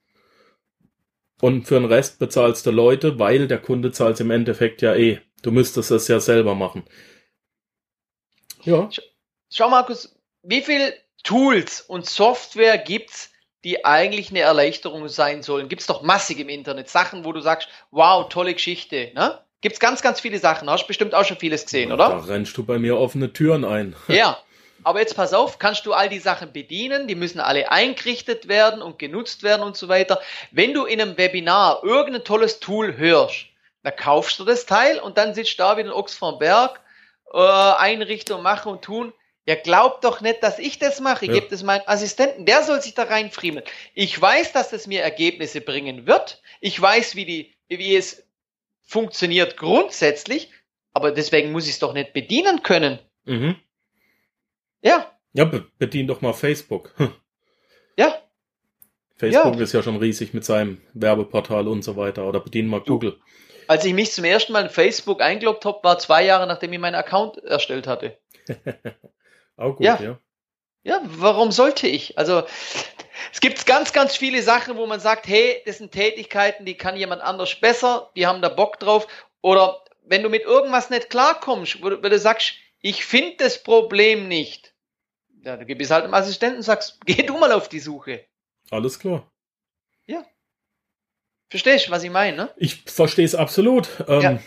Und 1.41 1.67
für 1.67 1.75
den 1.75 1.85
Rest 1.85 2.19
bezahlst 2.19 2.67
du 2.67 2.71
Leute, 2.71 3.19
weil 3.19 3.47
der 3.47 3.59
Kunde 3.59 3.93
zahlt 3.93 4.19
im 4.21 4.31
Endeffekt 4.31 4.83
ja 4.83 4.95
eh. 4.95 5.21
Du 5.43 5.53
müsstest 5.53 5.91
es 5.93 6.09
ja 6.09 6.19
selber 6.19 6.55
machen. 6.55 6.85
Ja. 8.65 8.89
Schau, 9.51 9.71
Markus, 9.71 10.17
wie 10.43 10.63
viel 10.63 10.93
Tools 11.23 11.81
und 11.81 12.07
Software 12.07 12.77
gibt's, 12.79 13.31
die 13.65 13.85
eigentlich 13.85 14.31
eine 14.31 14.41
Erleichterung 14.41 15.09
sein 15.09 15.43
sollen? 15.43 15.69
Gibt's 15.69 15.87
doch 15.87 16.03
massig 16.03 16.41
im 16.41 16.49
Internet. 16.49 16.89
Sachen, 16.89 17.25
wo 17.25 17.33
du 17.33 17.41
sagst, 17.41 17.69
wow, 17.91 18.29
tolle 18.29 18.55
Geschichte. 18.55 19.13
Ne? 19.15 19.39
Gibt's 19.61 19.81
ganz, 19.81 20.03
ganz 20.03 20.21
viele 20.21 20.39
Sachen. 20.39 20.69
Hast 20.69 20.87
bestimmt 20.87 21.15
auch 21.15 21.25
schon 21.25 21.37
vieles 21.39 21.65
gesehen, 21.65 21.91
Da 21.91 21.95
oder? 21.95 22.29
rennst 22.29 22.57
du 22.57 22.65
bei 22.65 22.79
mir 22.79 22.99
offene 22.99 23.33
Türen 23.33 23.65
ein. 23.65 23.95
Ja. 24.09 24.39
Aber 24.85 25.01
jetzt 25.01 25.17
pass 25.17 25.35
auf, 25.35 25.59
kannst 25.59 25.87
du 25.87 25.93
all 25.93 26.09
die 26.09 26.19
Sachen 26.19 26.53
bedienen, 26.53 27.09
die 27.09 27.15
müssen 27.15 27.41
alle 27.41 27.71
eingerichtet 27.71 28.49
werden 28.49 28.81
und 28.83 28.99
genutzt 28.99 29.43
werden 29.43 29.63
und 29.63 29.77
so 29.77 29.89
weiter. 29.89 30.21
Wenn 30.51 30.75
du 30.75 30.85
in 30.85 31.01
einem 31.01 31.17
Webinar 31.19 31.83
irgendein 31.83 32.25
tolles 32.25 32.61
Tool 32.61 32.97
hörst, 32.97 33.47
dann 33.83 33.97
kaufst 33.97 34.39
du 34.39 34.45
das 34.45 34.67
Teil 34.67 34.99
und 34.99 35.19
dann 35.19 35.35
sitzt 35.35 35.59
da 35.59 35.77
wieder 35.77 35.89
ein 35.89 35.95
Ochs 35.95 36.15
vom 36.15 36.39
Berg, 36.39 36.81
äh, 37.33 37.39
einrichten 37.39 38.37
und 38.37 38.43
machen 38.43 38.73
und 38.73 38.83
tun. 38.83 39.13
Ja, 39.47 39.55
glaub 39.55 40.03
doch 40.03 40.21
nicht, 40.21 40.43
dass 40.43 40.59
ich 40.59 40.79
das 40.79 41.01
mache. 41.01 41.25
Ich 41.25 41.31
Ja. 41.31 41.39
gebe 41.39 41.49
das 41.49 41.63
meinem 41.63 41.83
Assistenten. 41.87 42.45
Der 42.45 42.63
soll 42.63 42.83
sich 42.83 42.95
da 42.95 43.05
reinfriemeln. 43.05 43.65
Ich 43.95 44.21
weiß, 44.21 44.53
dass 44.53 44.71
das 44.71 44.87
mir 44.87 45.03
Ergebnisse 45.03 45.63
bringen 45.63 46.07
wird. 46.07 46.43
Ich 46.61 46.81
weiß, 46.81 47.17
wie 47.17 47.25
die, 47.25 47.55
wie 47.69 47.97
es 47.97 48.27
funktioniert 48.85 49.57
grundsätzlich. 49.57 50.51
Aber 50.93 51.13
deswegen 51.13 51.53
muss 51.53 51.65
ich 51.65 51.73
es 51.73 51.79
doch 51.79 51.95
nicht 51.95 52.13
bedienen 52.13 52.63
können. 52.63 52.99
Mhm. 53.25 53.57
Ja, 54.83 55.11
Ja, 55.33 55.45
be 55.45 55.67
bedien 55.79 56.07
doch 56.07 56.21
mal 56.21 56.33
Facebook. 56.33 56.93
Hm. 56.97 57.13
ja. 57.97 58.17
Facebook 59.17 59.57
Ja. 59.57 59.61
ist 59.63 59.73
ja 59.73 59.83
schon 59.83 59.97
riesig 59.97 60.33
mit 60.35 60.45
seinem 60.45 60.81
Werbeportal 60.95 61.67
und 61.69 61.83
so 61.83 61.97
weiter. 61.97 62.27
Oder 62.27 62.41
bedien 62.41 62.67
mal 62.67 62.81
Google. 62.81 63.19
Als 63.67 63.85
ich 63.85 63.93
mich 63.93 64.13
zum 64.13 64.25
ersten 64.25 64.53
Mal 64.53 64.65
in 64.65 64.71
Facebook 64.71 65.21
eingeloggt 65.21 65.65
habe, 65.65 65.81
war 65.83 65.99
zwei 65.99 66.25
Jahre, 66.25 66.47
nachdem 66.47 66.73
ich 66.73 66.79
meinen 66.79 66.95
Account 66.95 67.39
erstellt 67.39 67.87
hatte. 67.87 68.17
Auch 69.57 69.77
gut, 69.77 69.85
Ja. 69.85 69.99
ja. 70.01 70.19
Ja, 70.85 71.03
warum 71.05 71.51
sollte 71.51 71.87
ich? 71.89 72.17
Also, 72.17 72.45
es 73.33 73.41
gibt 73.41 73.67
ganz, 73.67 73.93
ganz 73.93 74.17
viele 74.17 74.43
Sachen, 74.43 74.77
wo 74.77 74.87
man 74.87 75.01
sagt, 75.01 75.27
hey, 75.27 75.61
das 75.67 75.79
sind 75.79 75.93
Tätigkeiten, 75.93 76.65
die 76.65 76.77
kann 76.77 76.97
jemand 76.97 77.21
anders 77.21 77.61
besser, 77.61 78.11
die 78.17 78.27
haben 78.27 78.41
da 78.41 78.49
Bock 78.49 78.79
drauf. 78.79 79.07
Oder 79.43 79.83
wenn 80.07 80.23
du 80.23 80.31
mit 80.31 80.45
irgendwas 80.45 80.89
nicht 80.89 81.11
klarkommst, 81.11 81.83
wo 81.83 81.91
du, 81.91 82.03
wo 82.03 82.09
du 82.09 82.19
sagst, 82.19 82.55
ich 82.81 83.05
finde 83.05 83.37
das 83.39 83.63
Problem 83.63 84.29
nicht, 84.29 84.68
ja, 85.49 85.57
dann 85.57 85.67
gib 85.67 85.81
es 85.81 85.91
halt 85.91 86.05
dem 86.05 86.15
Assistenten 86.15 86.59
und 86.59 86.63
sagst, 86.63 87.01
geh 87.07 87.23
du 87.25 87.37
mal 87.39 87.53
auf 87.53 87.69
die 87.69 87.81
Suche. 87.81 88.27
Alles 88.71 88.99
klar. 88.99 89.31
Verstehst 91.51 91.87
du, 91.87 91.91
was 91.93 92.03
ich 92.05 92.11
meine, 92.11 92.37
ne? 92.37 92.51
Ich 92.59 92.83
verstehe 92.83 93.25
es 93.25 93.35
absolut. 93.35 93.89
Ähm, 94.07 94.39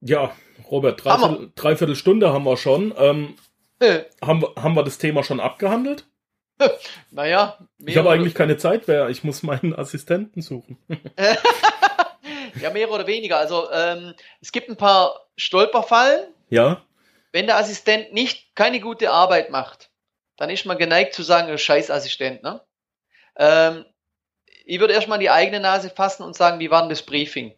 ja. 0.00 0.34
Robert, 0.70 1.04
dreiviertel, 1.04 1.52
dreiviertel 1.54 1.94
Stunde 1.94 2.32
haben 2.32 2.44
wir 2.44 2.56
schon. 2.56 2.94
Ähm, 2.96 3.36
haben, 4.22 4.40
wir- 4.40 4.54
haben 4.56 4.74
wir 4.74 4.82
das 4.82 4.96
Thema 4.96 5.22
schon 5.22 5.40
abgehandelt? 5.40 6.06
naja, 7.10 7.58
Ich 7.84 7.98
habe 7.98 8.10
eigentlich 8.10 8.34
keine 8.34 8.56
Zeit 8.56 8.88
mehr. 8.88 9.10
Ich 9.10 9.24
muss 9.24 9.42
meinen 9.42 9.74
Assistenten 9.74 10.40
suchen. 10.40 10.78
ja, 12.62 12.70
mehr 12.70 12.90
oder 12.90 13.06
weniger. 13.06 13.36
Also 13.36 13.70
ähm, 13.70 14.14
es 14.40 14.52
gibt 14.52 14.70
ein 14.70 14.76
paar 14.78 15.26
Stolperfallen. 15.36 16.32
Ja, 16.48 16.82
Wenn 17.32 17.46
der 17.46 17.58
Assistent 17.58 18.14
nicht 18.14 18.54
keine 18.56 18.80
gute 18.80 19.10
Arbeit 19.10 19.50
macht, 19.50 19.89
dann 20.40 20.48
ist 20.50 20.64
man 20.64 20.78
geneigt 20.78 21.12
zu 21.14 21.22
sagen, 21.22 21.56
scheiß 21.56 21.90
Assistent. 21.90 22.42
Ne? 22.42 22.62
Ähm, 23.36 23.84
ich 24.64 24.80
würde 24.80 24.94
erstmal 24.94 25.18
die 25.18 25.28
eigene 25.28 25.60
Nase 25.60 25.90
fassen 25.90 26.22
und 26.22 26.34
sagen, 26.34 26.60
wie 26.60 26.70
war 26.70 26.80
denn 26.80 26.88
das 26.90 27.02
Briefing? 27.02 27.54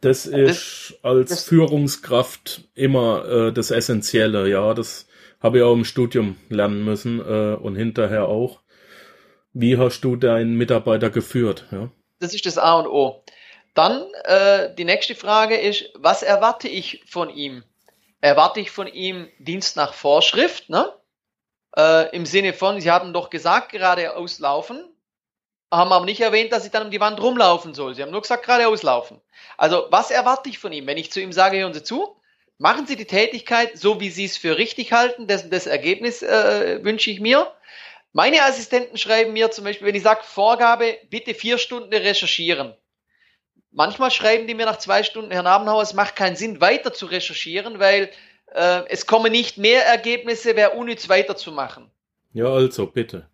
das 0.00 0.24
ist 0.24 0.94
als 1.02 1.30
das- 1.30 1.44
Führungskraft 1.44 2.62
immer 2.74 3.24
äh, 3.48 3.52
das 3.52 3.70
Essentielle. 3.72 4.48
Ja, 4.48 4.72
das 4.72 5.06
habe 5.40 5.58
ich 5.58 5.64
auch 5.64 5.74
im 5.74 5.84
Studium 5.84 6.36
lernen 6.48 6.84
müssen 6.84 7.18
äh, 7.20 7.56
und 7.56 7.76
hinterher 7.76 8.26
auch. 8.26 8.60
Wie 9.52 9.76
hast 9.76 10.02
du 10.02 10.16
deinen 10.16 10.54
Mitarbeiter 10.54 11.10
geführt? 11.10 11.66
Ja, 11.72 11.90
Das 12.20 12.32
ist 12.34 12.46
das 12.46 12.56
A 12.56 12.78
und 12.78 12.86
O. 12.86 13.22
Dann 13.74 14.06
äh, 14.24 14.74
die 14.76 14.84
nächste 14.84 15.14
Frage 15.14 15.56
ist, 15.56 15.90
was 15.96 16.22
erwarte 16.22 16.68
ich 16.68 17.02
von 17.06 17.28
ihm? 17.28 17.64
Erwarte 18.20 18.60
ich 18.60 18.70
von 18.70 18.86
ihm 18.86 19.28
Dienst 19.40 19.76
nach 19.76 19.92
Vorschrift? 19.92 20.70
Ne? 20.70 20.90
Äh, 21.76 22.14
Im 22.14 22.26
Sinne 22.26 22.52
von, 22.52 22.80
Sie 22.80 22.90
haben 22.90 23.12
doch 23.12 23.30
gesagt, 23.30 23.72
geradeaus 23.72 24.38
laufen, 24.38 24.84
haben 25.70 25.92
aber 25.92 26.04
nicht 26.04 26.20
erwähnt, 26.20 26.52
dass 26.52 26.64
ich 26.64 26.72
dann 26.72 26.84
um 26.84 26.90
die 26.90 27.00
Wand 27.00 27.20
rumlaufen 27.20 27.74
soll. 27.74 27.94
Sie 27.94 28.02
haben 28.02 28.10
nur 28.10 28.22
gesagt, 28.22 28.44
geradeaus 28.44 28.82
laufen. 28.82 29.20
Also, 29.56 29.86
was 29.90 30.10
erwarte 30.10 30.48
ich 30.48 30.58
von 30.58 30.72
ihm? 30.72 30.86
Wenn 30.86 30.98
ich 30.98 31.12
zu 31.12 31.20
ihm 31.20 31.32
sage, 31.32 31.58
hören 31.58 31.74
Sie 31.74 31.82
zu, 31.82 32.16
machen 32.58 32.86
Sie 32.86 32.96
die 32.96 33.06
Tätigkeit 33.06 33.78
so, 33.78 34.00
wie 34.00 34.10
Sie 34.10 34.24
es 34.24 34.36
für 34.36 34.58
richtig 34.58 34.92
halten, 34.92 35.26
das, 35.26 35.48
das 35.48 35.66
Ergebnis 35.66 36.22
äh, 36.22 36.82
wünsche 36.82 37.10
ich 37.10 37.20
mir. 37.20 37.52
Meine 38.12 38.42
Assistenten 38.42 38.98
schreiben 38.98 39.32
mir 39.32 39.52
zum 39.52 39.64
Beispiel, 39.64 39.86
wenn 39.86 39.94
ich 39.94 40.02
sage, 40.02 40.24
Vorgabe, 40.24 40.98
bitte 41.08 41.32
vier 41.34 41.58
Stunden 41.58 41.94
recherchieren. 41.94 42.74
Manchmal 43.70 44.10
schreiben 44.10 44.48
die 44.48 44.54
mir 44.54 44.66
nach 44.66 44.78
zwei 44.78 45.04
Stunden, 45.04 45.30
Herr 45.30 45.44
Nabenhauer, 45.44 45.82
es 45.82 45.94
macht 45.94 46.16
keinen 46.16 46.34
Sinn, 46.34 46.60
weiter 46.60 46.92
zu 46.92 47.06
recherchieren, 47.06 47.78
weil 47.78 48.10
äh, 48.54 48.82
es 48.88 49.06
kommen 49.06 49.32
nicht 49.32 49.58
mehr 49.58 49.86
Ergebnisse, 49.86 50.56
wäre 50.56 50.70
unnütz 50.70 51.08
weiterzumachen. 51.08 51.90
ja 52.32 52.46
also 52.46 52.86
bitte. 52.86 53.28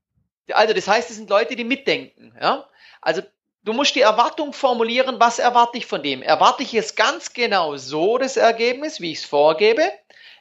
Also 0.52 0.74
das 0.74 0.86
heißt, 0.86 1.10
es 1.10 1.16
sind 1.16 1.30
Leute, 1.30 1.56
die 1.56 1.64
mitdenken. 1.64 2.32
Ja? 2.40 2.68
Also 3.00 3.22
du 3.64 3.72
musst 3.72 3.94
die 3.96 4.00
Erwartung 4.00 4.52
formulieren, 4.52 5.18
was 5.18 5.38
erwarte 5.38 5.78
ich 5.78 5.86
von 5.86 6.02
dem? 6.02 6.22
Erwarte 6.22 6.62
ich 6.62 6.74
es 6.74 6.94
ganz 6.94 7.32
genau 7.32 7.76
so, 7.76 8.18
das 8.18 8.36
Ergebnis, 8.36 9.00
wie 9.00 9.12
ich 9.12 9.18
es 9.18 9.24
vorgebe? 9.24 9.90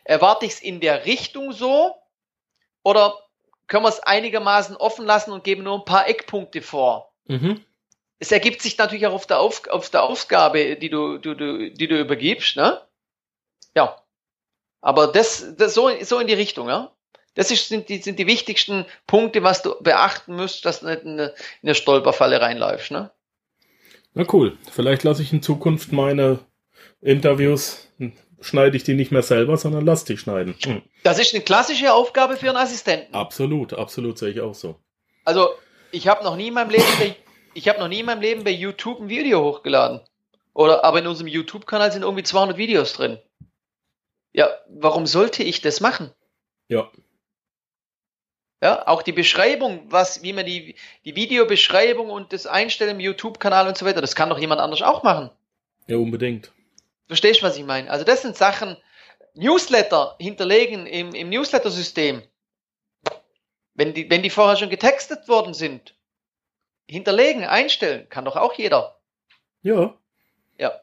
Erwarte 0.03 0.45
ich 0.45 0.53
es 0.53 0.61
in 0.61 0.79
der 0.79 1.05
Richtung 1.05 1.51
so? 1.51 1.95
Oder 2.83 3.15
können 3.67 3.83
wir 3.83 3.89
es 3.89 3.99
einigermaßen 3.99 4.75
offen 4.77 5.05
lassen 5.05 5.31
und 5.31 5.43
geben 5.43 5.63
nur 5.63 5.79
ein 5.79 5.85
paar 5.85 6.07
Eckpunkte 6.07 6.61
vor? 6.61 7.11
Mhm. 7.25 7.65
Es 8.19 8.31
ergibt 8.31 8.61
sich 8.61 8.77
natürlich 8.77 9.07
auch 9.07 9.13
auf 9.13 9.25
der, 9.25 9.39
auf, 9.39 9.67
auf 9.67 9.89
der 9.89 10.03
Aufgabe, 10.03 10.77
die 10.77 10.89
du, 10.89 11.17
du, 11.17 11.33
du, 11.33 11.71
die 11.71 11.87
du 11.87 11.99
übergibst. 11.99 12.55
Ne? 12.55 12.79
Ja. 13.75 14.01
Aber 14.85 15.07
das, 15.07 15.55
das 15.57 15.73
so, 15.73 15.89
so 16.03 16.19
in 16.19 16.27
die 16.27 16.35
Richtung, 16.35 16.69
ja. 16.69 16.91
Das 17.33 17.49
ist, 17.49 17.69
sind, 17.69 17.89
die, 17.89 17.97
sind 17.97 18.19
die 18.19 18.27
wichtigsten 18.27 18.85
Punkte, 19.07 19.41
was 19.41 19.63
du 19.63 19.73
beachten 19.81 20.35
musst, 20.35 20.63
dass 20.63 20.81
du 20.81 20.85
nicht 20.85 21.01
in 21.01 21.13
eine, 21.13 21.33
in 21.63 21.69
eine 21.69 21.75
Stolperfalle 21.75 22.39
reinläufst. 22.39 22.91
Ne? 22.91 23.09
Na 24.13 24.25
cool. 24.31 24.59
Vielleicht 24.71 25.01
lasse 25.01 25.23
ich 25.23 25.33
in 25.33 25.41
Zukunft 25.41 25.91
meine 25.91 26.37
Interviews, 27.01 27.89
hm, 27.97 28.13
schneide 28.39 28.77
ich 28.77 28.83
die 28.83 28.93
nicht 28.93 29.11
mehr 29.11 29.23
selber, 29.23 29.57
sondern 29.57 29.83
lass 29.83 30.05
die 30.05 30.19
schneiden. 30.19 30.55
Hm. 30.63 30.83
Das 31.03 31.17
ist 31.17 31.33
eine 31.33 31.43
klassische 31.43 31.91
Aufgabe 31.91 32.37
für 32.37 32.49
einen 32.49 32.57
Assistenten. 32.57 33.15
Absolut, 33.15 33.73
absolut 33.73 34.19
sehe 34.19 34.29
ich 34.29 34.41
auch 34.41 34.53
so. 34.53 34.75
Also, 35.23 35.49
ich 35.91 36.07
habe 36.07 36.23
noch 36.23 36.35
nie 36.35 36.49
in 36.49 36.53
meinem 36.53 36.69
Leben 36.69 36.85
bei, 36.99 37.15
ich 37.55 37.67
habe 37.69 37.79
noch 37.79 37.87
nie 37.87 38.01
in 38.01 38.05
meinem 38.05 38.21
Leben 38.21 38.43
bei 38.43 38.51
YouTube 38.51 38.99
ein 38.99 39.09
Video 39.09 39.43
hochgeladen. 39.43 40.01
Oder, 40.53 40.83
aber 40.83 40.99
in 40.99 41.07
unserem 41.07 41.27
YouTube-Kanal 41.27 41.91
sind 41.91 42.03
irgendwie 42.03 42.23
200 42.23 42.55
Videos 42.57 42.93
drin. 42.93 43.17
Ja, 44.35 44.49
warum 44.67 45.07
sollte 45.07 45.43
ich 45.43 45.61
das 45.61 45.79
machen? 45.79 46.11
Ja, 46.67 46.91
Ja, 48.61 48.85
auch 48.87 49.01
die 49.01 49.13
Beschreibung, 49.13 49.89
was, 49.89 50.23
wie 50.23 50.33
man 50.33 50.45
die, 50.45 50.75
die 51.05 51.15
Videobeschreibung 51.15 52.09
und 52.09 52.33
das 52.33 52.45
Einstellen 52.45 52.91
im 52.91 52.99
YouTube-Kanal 52.99 53.67
und 53.67 53.77
so 53.77 53.85
weiter, 53.85 54.01
das 54.01 54.15
kann 54.15 54.29
doch 54.29 54.39
jemand 54.39 54.59
anders 54.59 54.81
auch 54.81 55.03
machen. 55.03 55.29
ja 55.87 55.95
unbedingt. 55.97 56.51
Verstehst 57.07 57.41
du, 57.41 57.45
was 57.45 57.57
ich 57.57 57.63
meine? 57.63 57.89
Also 57.89 58.03
das 58.03 58.23
sind 58.23 58.35
Sachen, 58.35 58.75
Newsletter 59.35 60.15
hinterlegen 60.19 60.85
im, 60.85 61.13
im 61.13 61.29
Newsletter-System. 61.29 62.23
Wenn 63.73 63.93
die, 63.93 64.09
wenn 64.09 64.23
die 64.23 64.29
vorher 64.29 64.57
schon 64.57 64.69
getextet 64.69 65.27
worden 65.27 65.53
sind, 65.53 65.95
hinterlegen, 66.89 67.45
einstellen, 67.45 68.09
kann 68.09 68.25
doch 68.25 68.35
auch 68.35 68.53
jeder. 68.53 68.99
Ja, 69.61 69.95
Ja. 70.57 70.81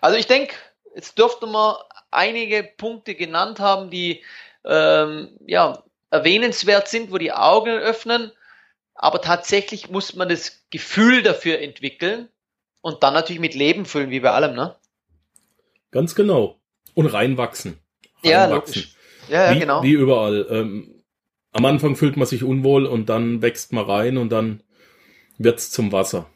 Also 0.00 0.16
ich 0.16 0.26
denke, 0.26 0.54
jetzt 0.94 1.18
dürfte 1.18 1.46
man 1.46 1.76
einige 2.10 2.62
Punkte 2.62 3.14
genannt 3.14 3.60
haben, 3.60 3.90
die 3.90 4.22
ähm, 4.64 5.30
ja, 5.46 5.82
erwähnenswert 6.10 6.88
sind, 6.88 7.10
wo 7.10 7.18
die 7.18 7.32
Augen 7.32 7.70
öffnen. 7.78 8.32
Aber 8.94 9.20
tatsächlich 9.20 9.90
muss 9.90 10.14
man 10.14 10.28
das 10.28 10.64
Gefühl 10.70 11.22
dafür 11.22 11.60
entwickeln 11.60 12.28
und 12.80 13.02
dann 13.02 13.14
natürlich 13.14 13.40
mit 13.40 13.54
Leben 13.54 13.86
füllen, 13.86 14.10
wie 14.10 14.20
bei 14.20 14.30
allem, 14.30 14.54
ne? 14.54 14.76
ganz 15.92 16.14
genau. 16.16 16.58
Und 16.94 17.06
reinwachsen. 17.06 17.78
Ja, 18.24 18.44
Reinwachsen. 18.44 18.74
logisch. 18.74 18.96
Ja, 19.28 19.50
ja, 19.50 19.54
wie, 19.54 19.60
genau. 19.60 19.82
wie 19.82 19.92
überall. 19.92 20.46
Ähm, 20.50 21.04
am 21.52 21.64
Anfang 21.64 21.94
fühlt 21.94 22.16
man 22.16 22.26
sich 22.26 22.42
unwohl 22.42 22.86
und 22.86 23.08
dann 23.08 23.40
wächst 23.40 23.72
man 23.72 23.84
rein 23.84 24.16
und 24.16 24.30
dann 24.30 24.62
wird's 25.38 25.70
zum 25.70 25.92
Wasser. 25.92 26.28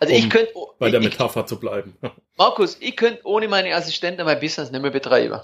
Also 0.00 0.12
um 0.14 0.18
ich 0.18 0.30
könnte, 0.30 0.52
Bei 0.78 0.90
der 0.90 1.00
ich, 1.00 1.08
Metapher 1.08 1.46
zu 1.46 1.58
bleiben. 1.58 1.96
Markus, 2.36 2.76
ich 2.80 2.96
könnte 2.96 3.20
ohne 3.24 3.48
meine 3.48 3.74
Assistenten 3.74 4.24
mein 4.24 4.40
Business 4.40 4.70
nicht 4.70 4.82
mehr 4.82 4.90
betreiben. 4.90 5.40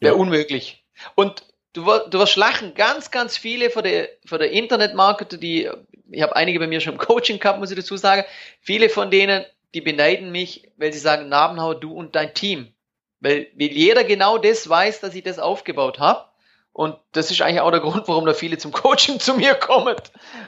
Wäre 0.00 0.14
Ja. 0.14 0.20
unmöglich. 0.20 0.84
Und 1.14 1.42
du, 1.72 1.82
du 1.82 2.18
wirst 2.18 2.36
lachen, 2.36 2.74
ganz, 2.74 3.10
ganz 3.10 3.36
viele 3.36 3.70
von 3.70 3.82
der, 3.82 4.08
von 4.24 4.38
der 4.38 4.50
Internetmarketer, 4.50 5.36
die, 5.36 5.70
ich 6.10 6.22
habe 6.22 6.36
einige 6.36 6.58
bei 6.58 6.66
mir 6.66 6.80
schon 6.80 6.94
im 6.94 6.98
Coaching 6.98 7.38
gehabt, 7.38 7.58
muss 7.58 7.70
ich 7.70 7.76
dazu 7.76 7.96
sagen, 7.96 8.24
viele 8.60 8.88
von 8.88 9.10
denen, 9.10 9.44
die 9.74 9.80
beneiden 9.80 10.30
mich, 10.32 10.70
weil 10.76 10.92
sie 10.92 10.98
sagen, 10.98 11.28
Nabenhau, 11.28 11.74
du 11.74 11.92
und 11.92 12.14
dein 12.14 12.32
Team. 12.34 12.72
Weil, 13.20 13.48
weil 13.58 13.72
jeder 13.72 14.04
genau 14.04 14.38
das 14.38 14.68
weiß, 14.68 15.00
dass 15.00 15.14
ich 15.14 15.22
das 15.22 15.38
aufgebaut 15.38 15.98
habe. 15.98 16.26
Und 16.72 16.96
das 17.12 17.30
ist 17.30 17.40
eigentlich 17.40 17.60
auch 17.60 17.70
der 17.70 17.80
Grund, 17.80 18.06
warum 18.06 18.26
da 18.26 18.34
viele 18.34 18.58
zum 18.58 18.70
Coaching 18.72 19.18
zu 19.20 19.34
mir 19.34 19.54
kommen. 19.54 19.96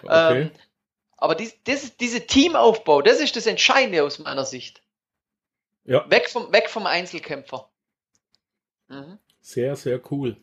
Okay. 0.03 0.43
Ähm, 0.43 0.51
aber 1.19 1.35
dies, 1.35 1.55
das, 1.65 1.97
diese 1.97 2.27
Teamaufbau, 2.27 3.03
das 3.03 3.21
ist 3.21 3.37
das 3.37 3.47
Entscheidende 3.47 4.05
aus 4.05 4.19
meiner 4.21 4.45
Sicht. 4.45 4.83
Ja. 5.85 6.09
Weg 6.11 6.31
vom, 6.31 6.53
weg 6.53 6.71
vom 6.71 6.87
Einzelkämpfer. 6.87 7.69
Mhm. 8.89 9.19
Sehr, 9.41 9.77
sehr 9.77 10.01
cool. 10.11 10.37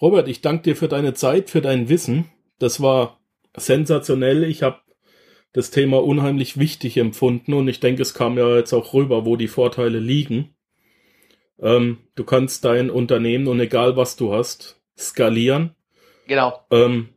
Robert, 0.00 0.28
ich 0.28 0.40
danke 0.40 0.62
dir 0.62 0.76
für 0.76 0.88
deine 0.88 1.14
Zeit, 1.14 1.50
für 1.50 1.60
dein 1.60 1.88
Wissen. 1.88 2.30
Das 2.58 2.80
war 2.80 3.20
sensationell. 3.56 4.44
Ich 4.44 4.62
habe 4.62 4.80
das 5.52 5.70
Thema 5.70 6.02
unheimlich 6.02 6.58
wichtig 6.58 6.96
empfunden 6.96 7.54
und 7.54 7.68
ich 7.68 7.80
denke, 7.80 8.02
es 8.02 8.14
kam 8.14 8.38
ja 8.38 8.56
jetzt 8.56 8.72
auch 8.72 8.92
rüber, 8.92 9.24
wo 9.24 9.36
die 9.36 9.48
Vorteile 9.48 9.98
liegen. 9.98 10.54
Ähm, 11.60 11.98
du 12.16 12.24
kannst 12.24 12.64
dein 12.64 12.90
Unternehmen 12.90 13.46
und 13.46 13.60
egal 13.60 13.96
was 13.96 14.16
du 14.16 14.34
hast, 14.34 14.80
skalieren 14.98 15.74
Genau. 16.26 16.64
ähm, 16.70 17.14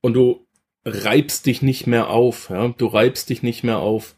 und 0.00 0.14
du 0.14 0.45
reibst 0.86 1.46
dich 1.46 1.62
nicht 1.62 1.86
mehr 1.86 2.08
auf. 2.10 2.50
Ja? 2.50 2.68
Du 2.68 2.86
reibst 2.86 3.28
dich 3.30 3.42
nicht 3.42 3.64
mehr 3.64 3.78
auf. 3.78 4.14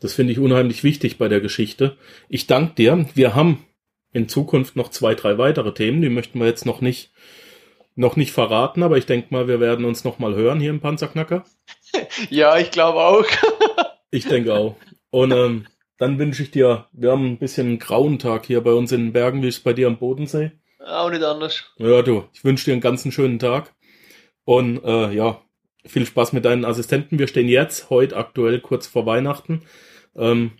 Das 0.00 0.14
finde 0.14 0.32
ich 0.32 0.38
unheimlich 0.38 0.84
wichtig 0.84 1.18
bei 1.18 1.28
der 1.28 1.40
Geschichte. 1.40 1.96
Ich 2.28 2.46
danke 2.46 2.74
dir. 2.74 3.06
Wir 3.14 3.34
haben 3.34 3.64
in 4.12 4.28
Zukunft 4.28 4.76
noch 4.76 4.90
zwei, 4.90 5.14
drei 5.14 5.38
weitere 5.38 5.72
Themen. 5.72 6.02
Die 6.02 6.10
möchten 6.10 6.38
wir 6.38 6.46
jetzt 6.46 6.66
noch 6.66 6.80
nicht, 6.80 7.12
noch 7.94 8.16
nicht 8.16 8.32
verraten, 8.32 8.82
aber 8.82 8.98
ich 8.98 9.06
denke 9.06 9.28
mal, 9.30 9.48
wir 9.48 9.60
werden 9.60 9.84
uns 9.84 10.04
noch 10.04 10.18
mal 10.18 10.34
hören 10.34 10.60
hier 10.60 10.70
im 10.70 10.80
Panzerknacker. 10.80 11.44
Ja, 12.28 12.58
ich 12.58 12.72
glaube 12.72 12.98
auch. 12.98 13.24
Ich 14.10 14.26
denke 14.26 14.54
auch. 14.54 14.76
Und 15.10 15.32
ähm, 15.32 15.66
dann 15.98 16.18
wünsche 16.18 16.42
ich 16.42 16.50
dir, 16.50 16.86
wir 16.92 17.12
haben 17.12 17.32
ein 17.32 17.38
bisschen 17.38 17.66
einen 17.66 17.78
grauen 17.78 18.18
Tag 18.18 18.46
hier 18.46 18.60
bei 18.60 18.72
uns 18.72 18.92
in 18.92 19.06
den 19.06 19.12
Bergen, 19.12 19.42
wie 19.42 19.48
ist 19.48 19.58
es 19.58 19.62
bei 19.62 19.72
dir 19.72 19.86
am 19.86 19.98
Bodensee? 19.98 20.52
auch 20.84 21.10
nicht 21.10 21.22
anders. 21.22 21.64
Ja, 21.78 22.02
du, 22.02 22.24
ich 22.32 22.44
wünsche 22.44 22.66
dir 22.66 22.72
einen 22.72 22.80
ganzen 22.80 23.12
schönen 23.12 23.38
Tag. 23.38 23.74
Und 24.44 24.84
äh, 24.84 25.12
ja, 25.12 25.40
viel 25.86 26.06
Spaß 26.06 26.32
mit 26.32 26.44
deinen 26.44 26.64
Assistenten. 26.64 27.18
Wir 27.18 27.28
stehen 27.28 27.48
jetzt, 27.48 27.90
heute 27.90 28.16
aktuell, 28.16 28.60
kurz 28.60 28.86
vor 28.86 29.06
Weihnachten. 29.06 29.62
Ähm, 30.16 30.52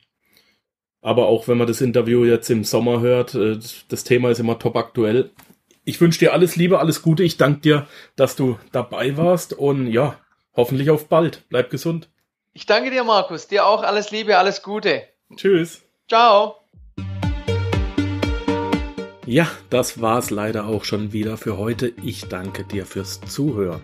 aber 1.00 1.26
auch 1.26 1.48
wenn 1.48 1.58
man 1.58 1.66
das 1.66 1.80
Interview 1.80 2.24
jetzt 2.24 2.48
im 2.50 2.64
Sommer 2.64 3.00
hört, 3.00 3.34
äh, 3.34 3.58
das 3.88 4.04
Thema 4.04 4.30
ist 4.30 4.40
immer 4.40 4.58
top 4.58 4.76
aktuell. 4.76 5.30
Ich 5.84 6.00
wünsche 6.00 6.18
dir 6.18 6.32
alles 6.32 6.56
Liebe, 6.56 6.78
alles 6.78 7.02
Gute. 7.02 7.22
Ich 7.24 7.36
danke 7.36 7.60
dir, 7.60 7.86
dass 8.16 8.36
du 8.36 8.58
dabei 8.72 9.16
warst. 9.16 9.52
Und 9.52 9.86
ja, 9.86 10.18
hoffentlich 10.56 10.90
auf 10.90 11.08
bald. 11.08 11.44
Bleib 11.50 11.70
gesund. 11.70 12.08
Ich 12.54 12.64
danke 12.64 12.90
dir, 12.90 13.04
Markus. 13.04 13.48
Dir 13.48 13.66
auch 13.66 13.82
alles 13.82 14.10
Liebe, 14.10 14.38
alles 14.38 14.62
Gute. 14.62 15.02
Tschüss. 15.36 15.82
Ciao. 16.08 16.56
Ja, 19.26 19.50
das 19.70 20.00
war's 20.00 20.30
leider 20.30 20.66
auch 20.66 20.84
schon 20.84 21.12
wieder 21.12 21.36
für 21.36 21.58
heute. 21.58 21.92
Ich 22.02 22.28
danke 22.28 22.64
dir 22.64 22.86
fürs 22.86 23.20
Zuhören. 23.22 23.82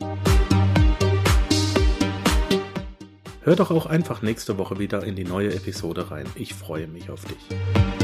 Hör 3.47 3.55
doch 3.55 3.71
auch 3.71 3.85
einfach 3.85 4.21
nächste 4.21 4.57
Woche 4.57 4.77
wieder 4.77 5.05
in 5.05 5.15
die 5.15 5.23
neue 5.23 5.55
Episode 5.55 6.11
rein. 6.11 6.25
Ich 6.35 6.53
freue 6.53 6.85
mich 6.85 7.09
auf 7.09 7.23
dich. 7.23 7.96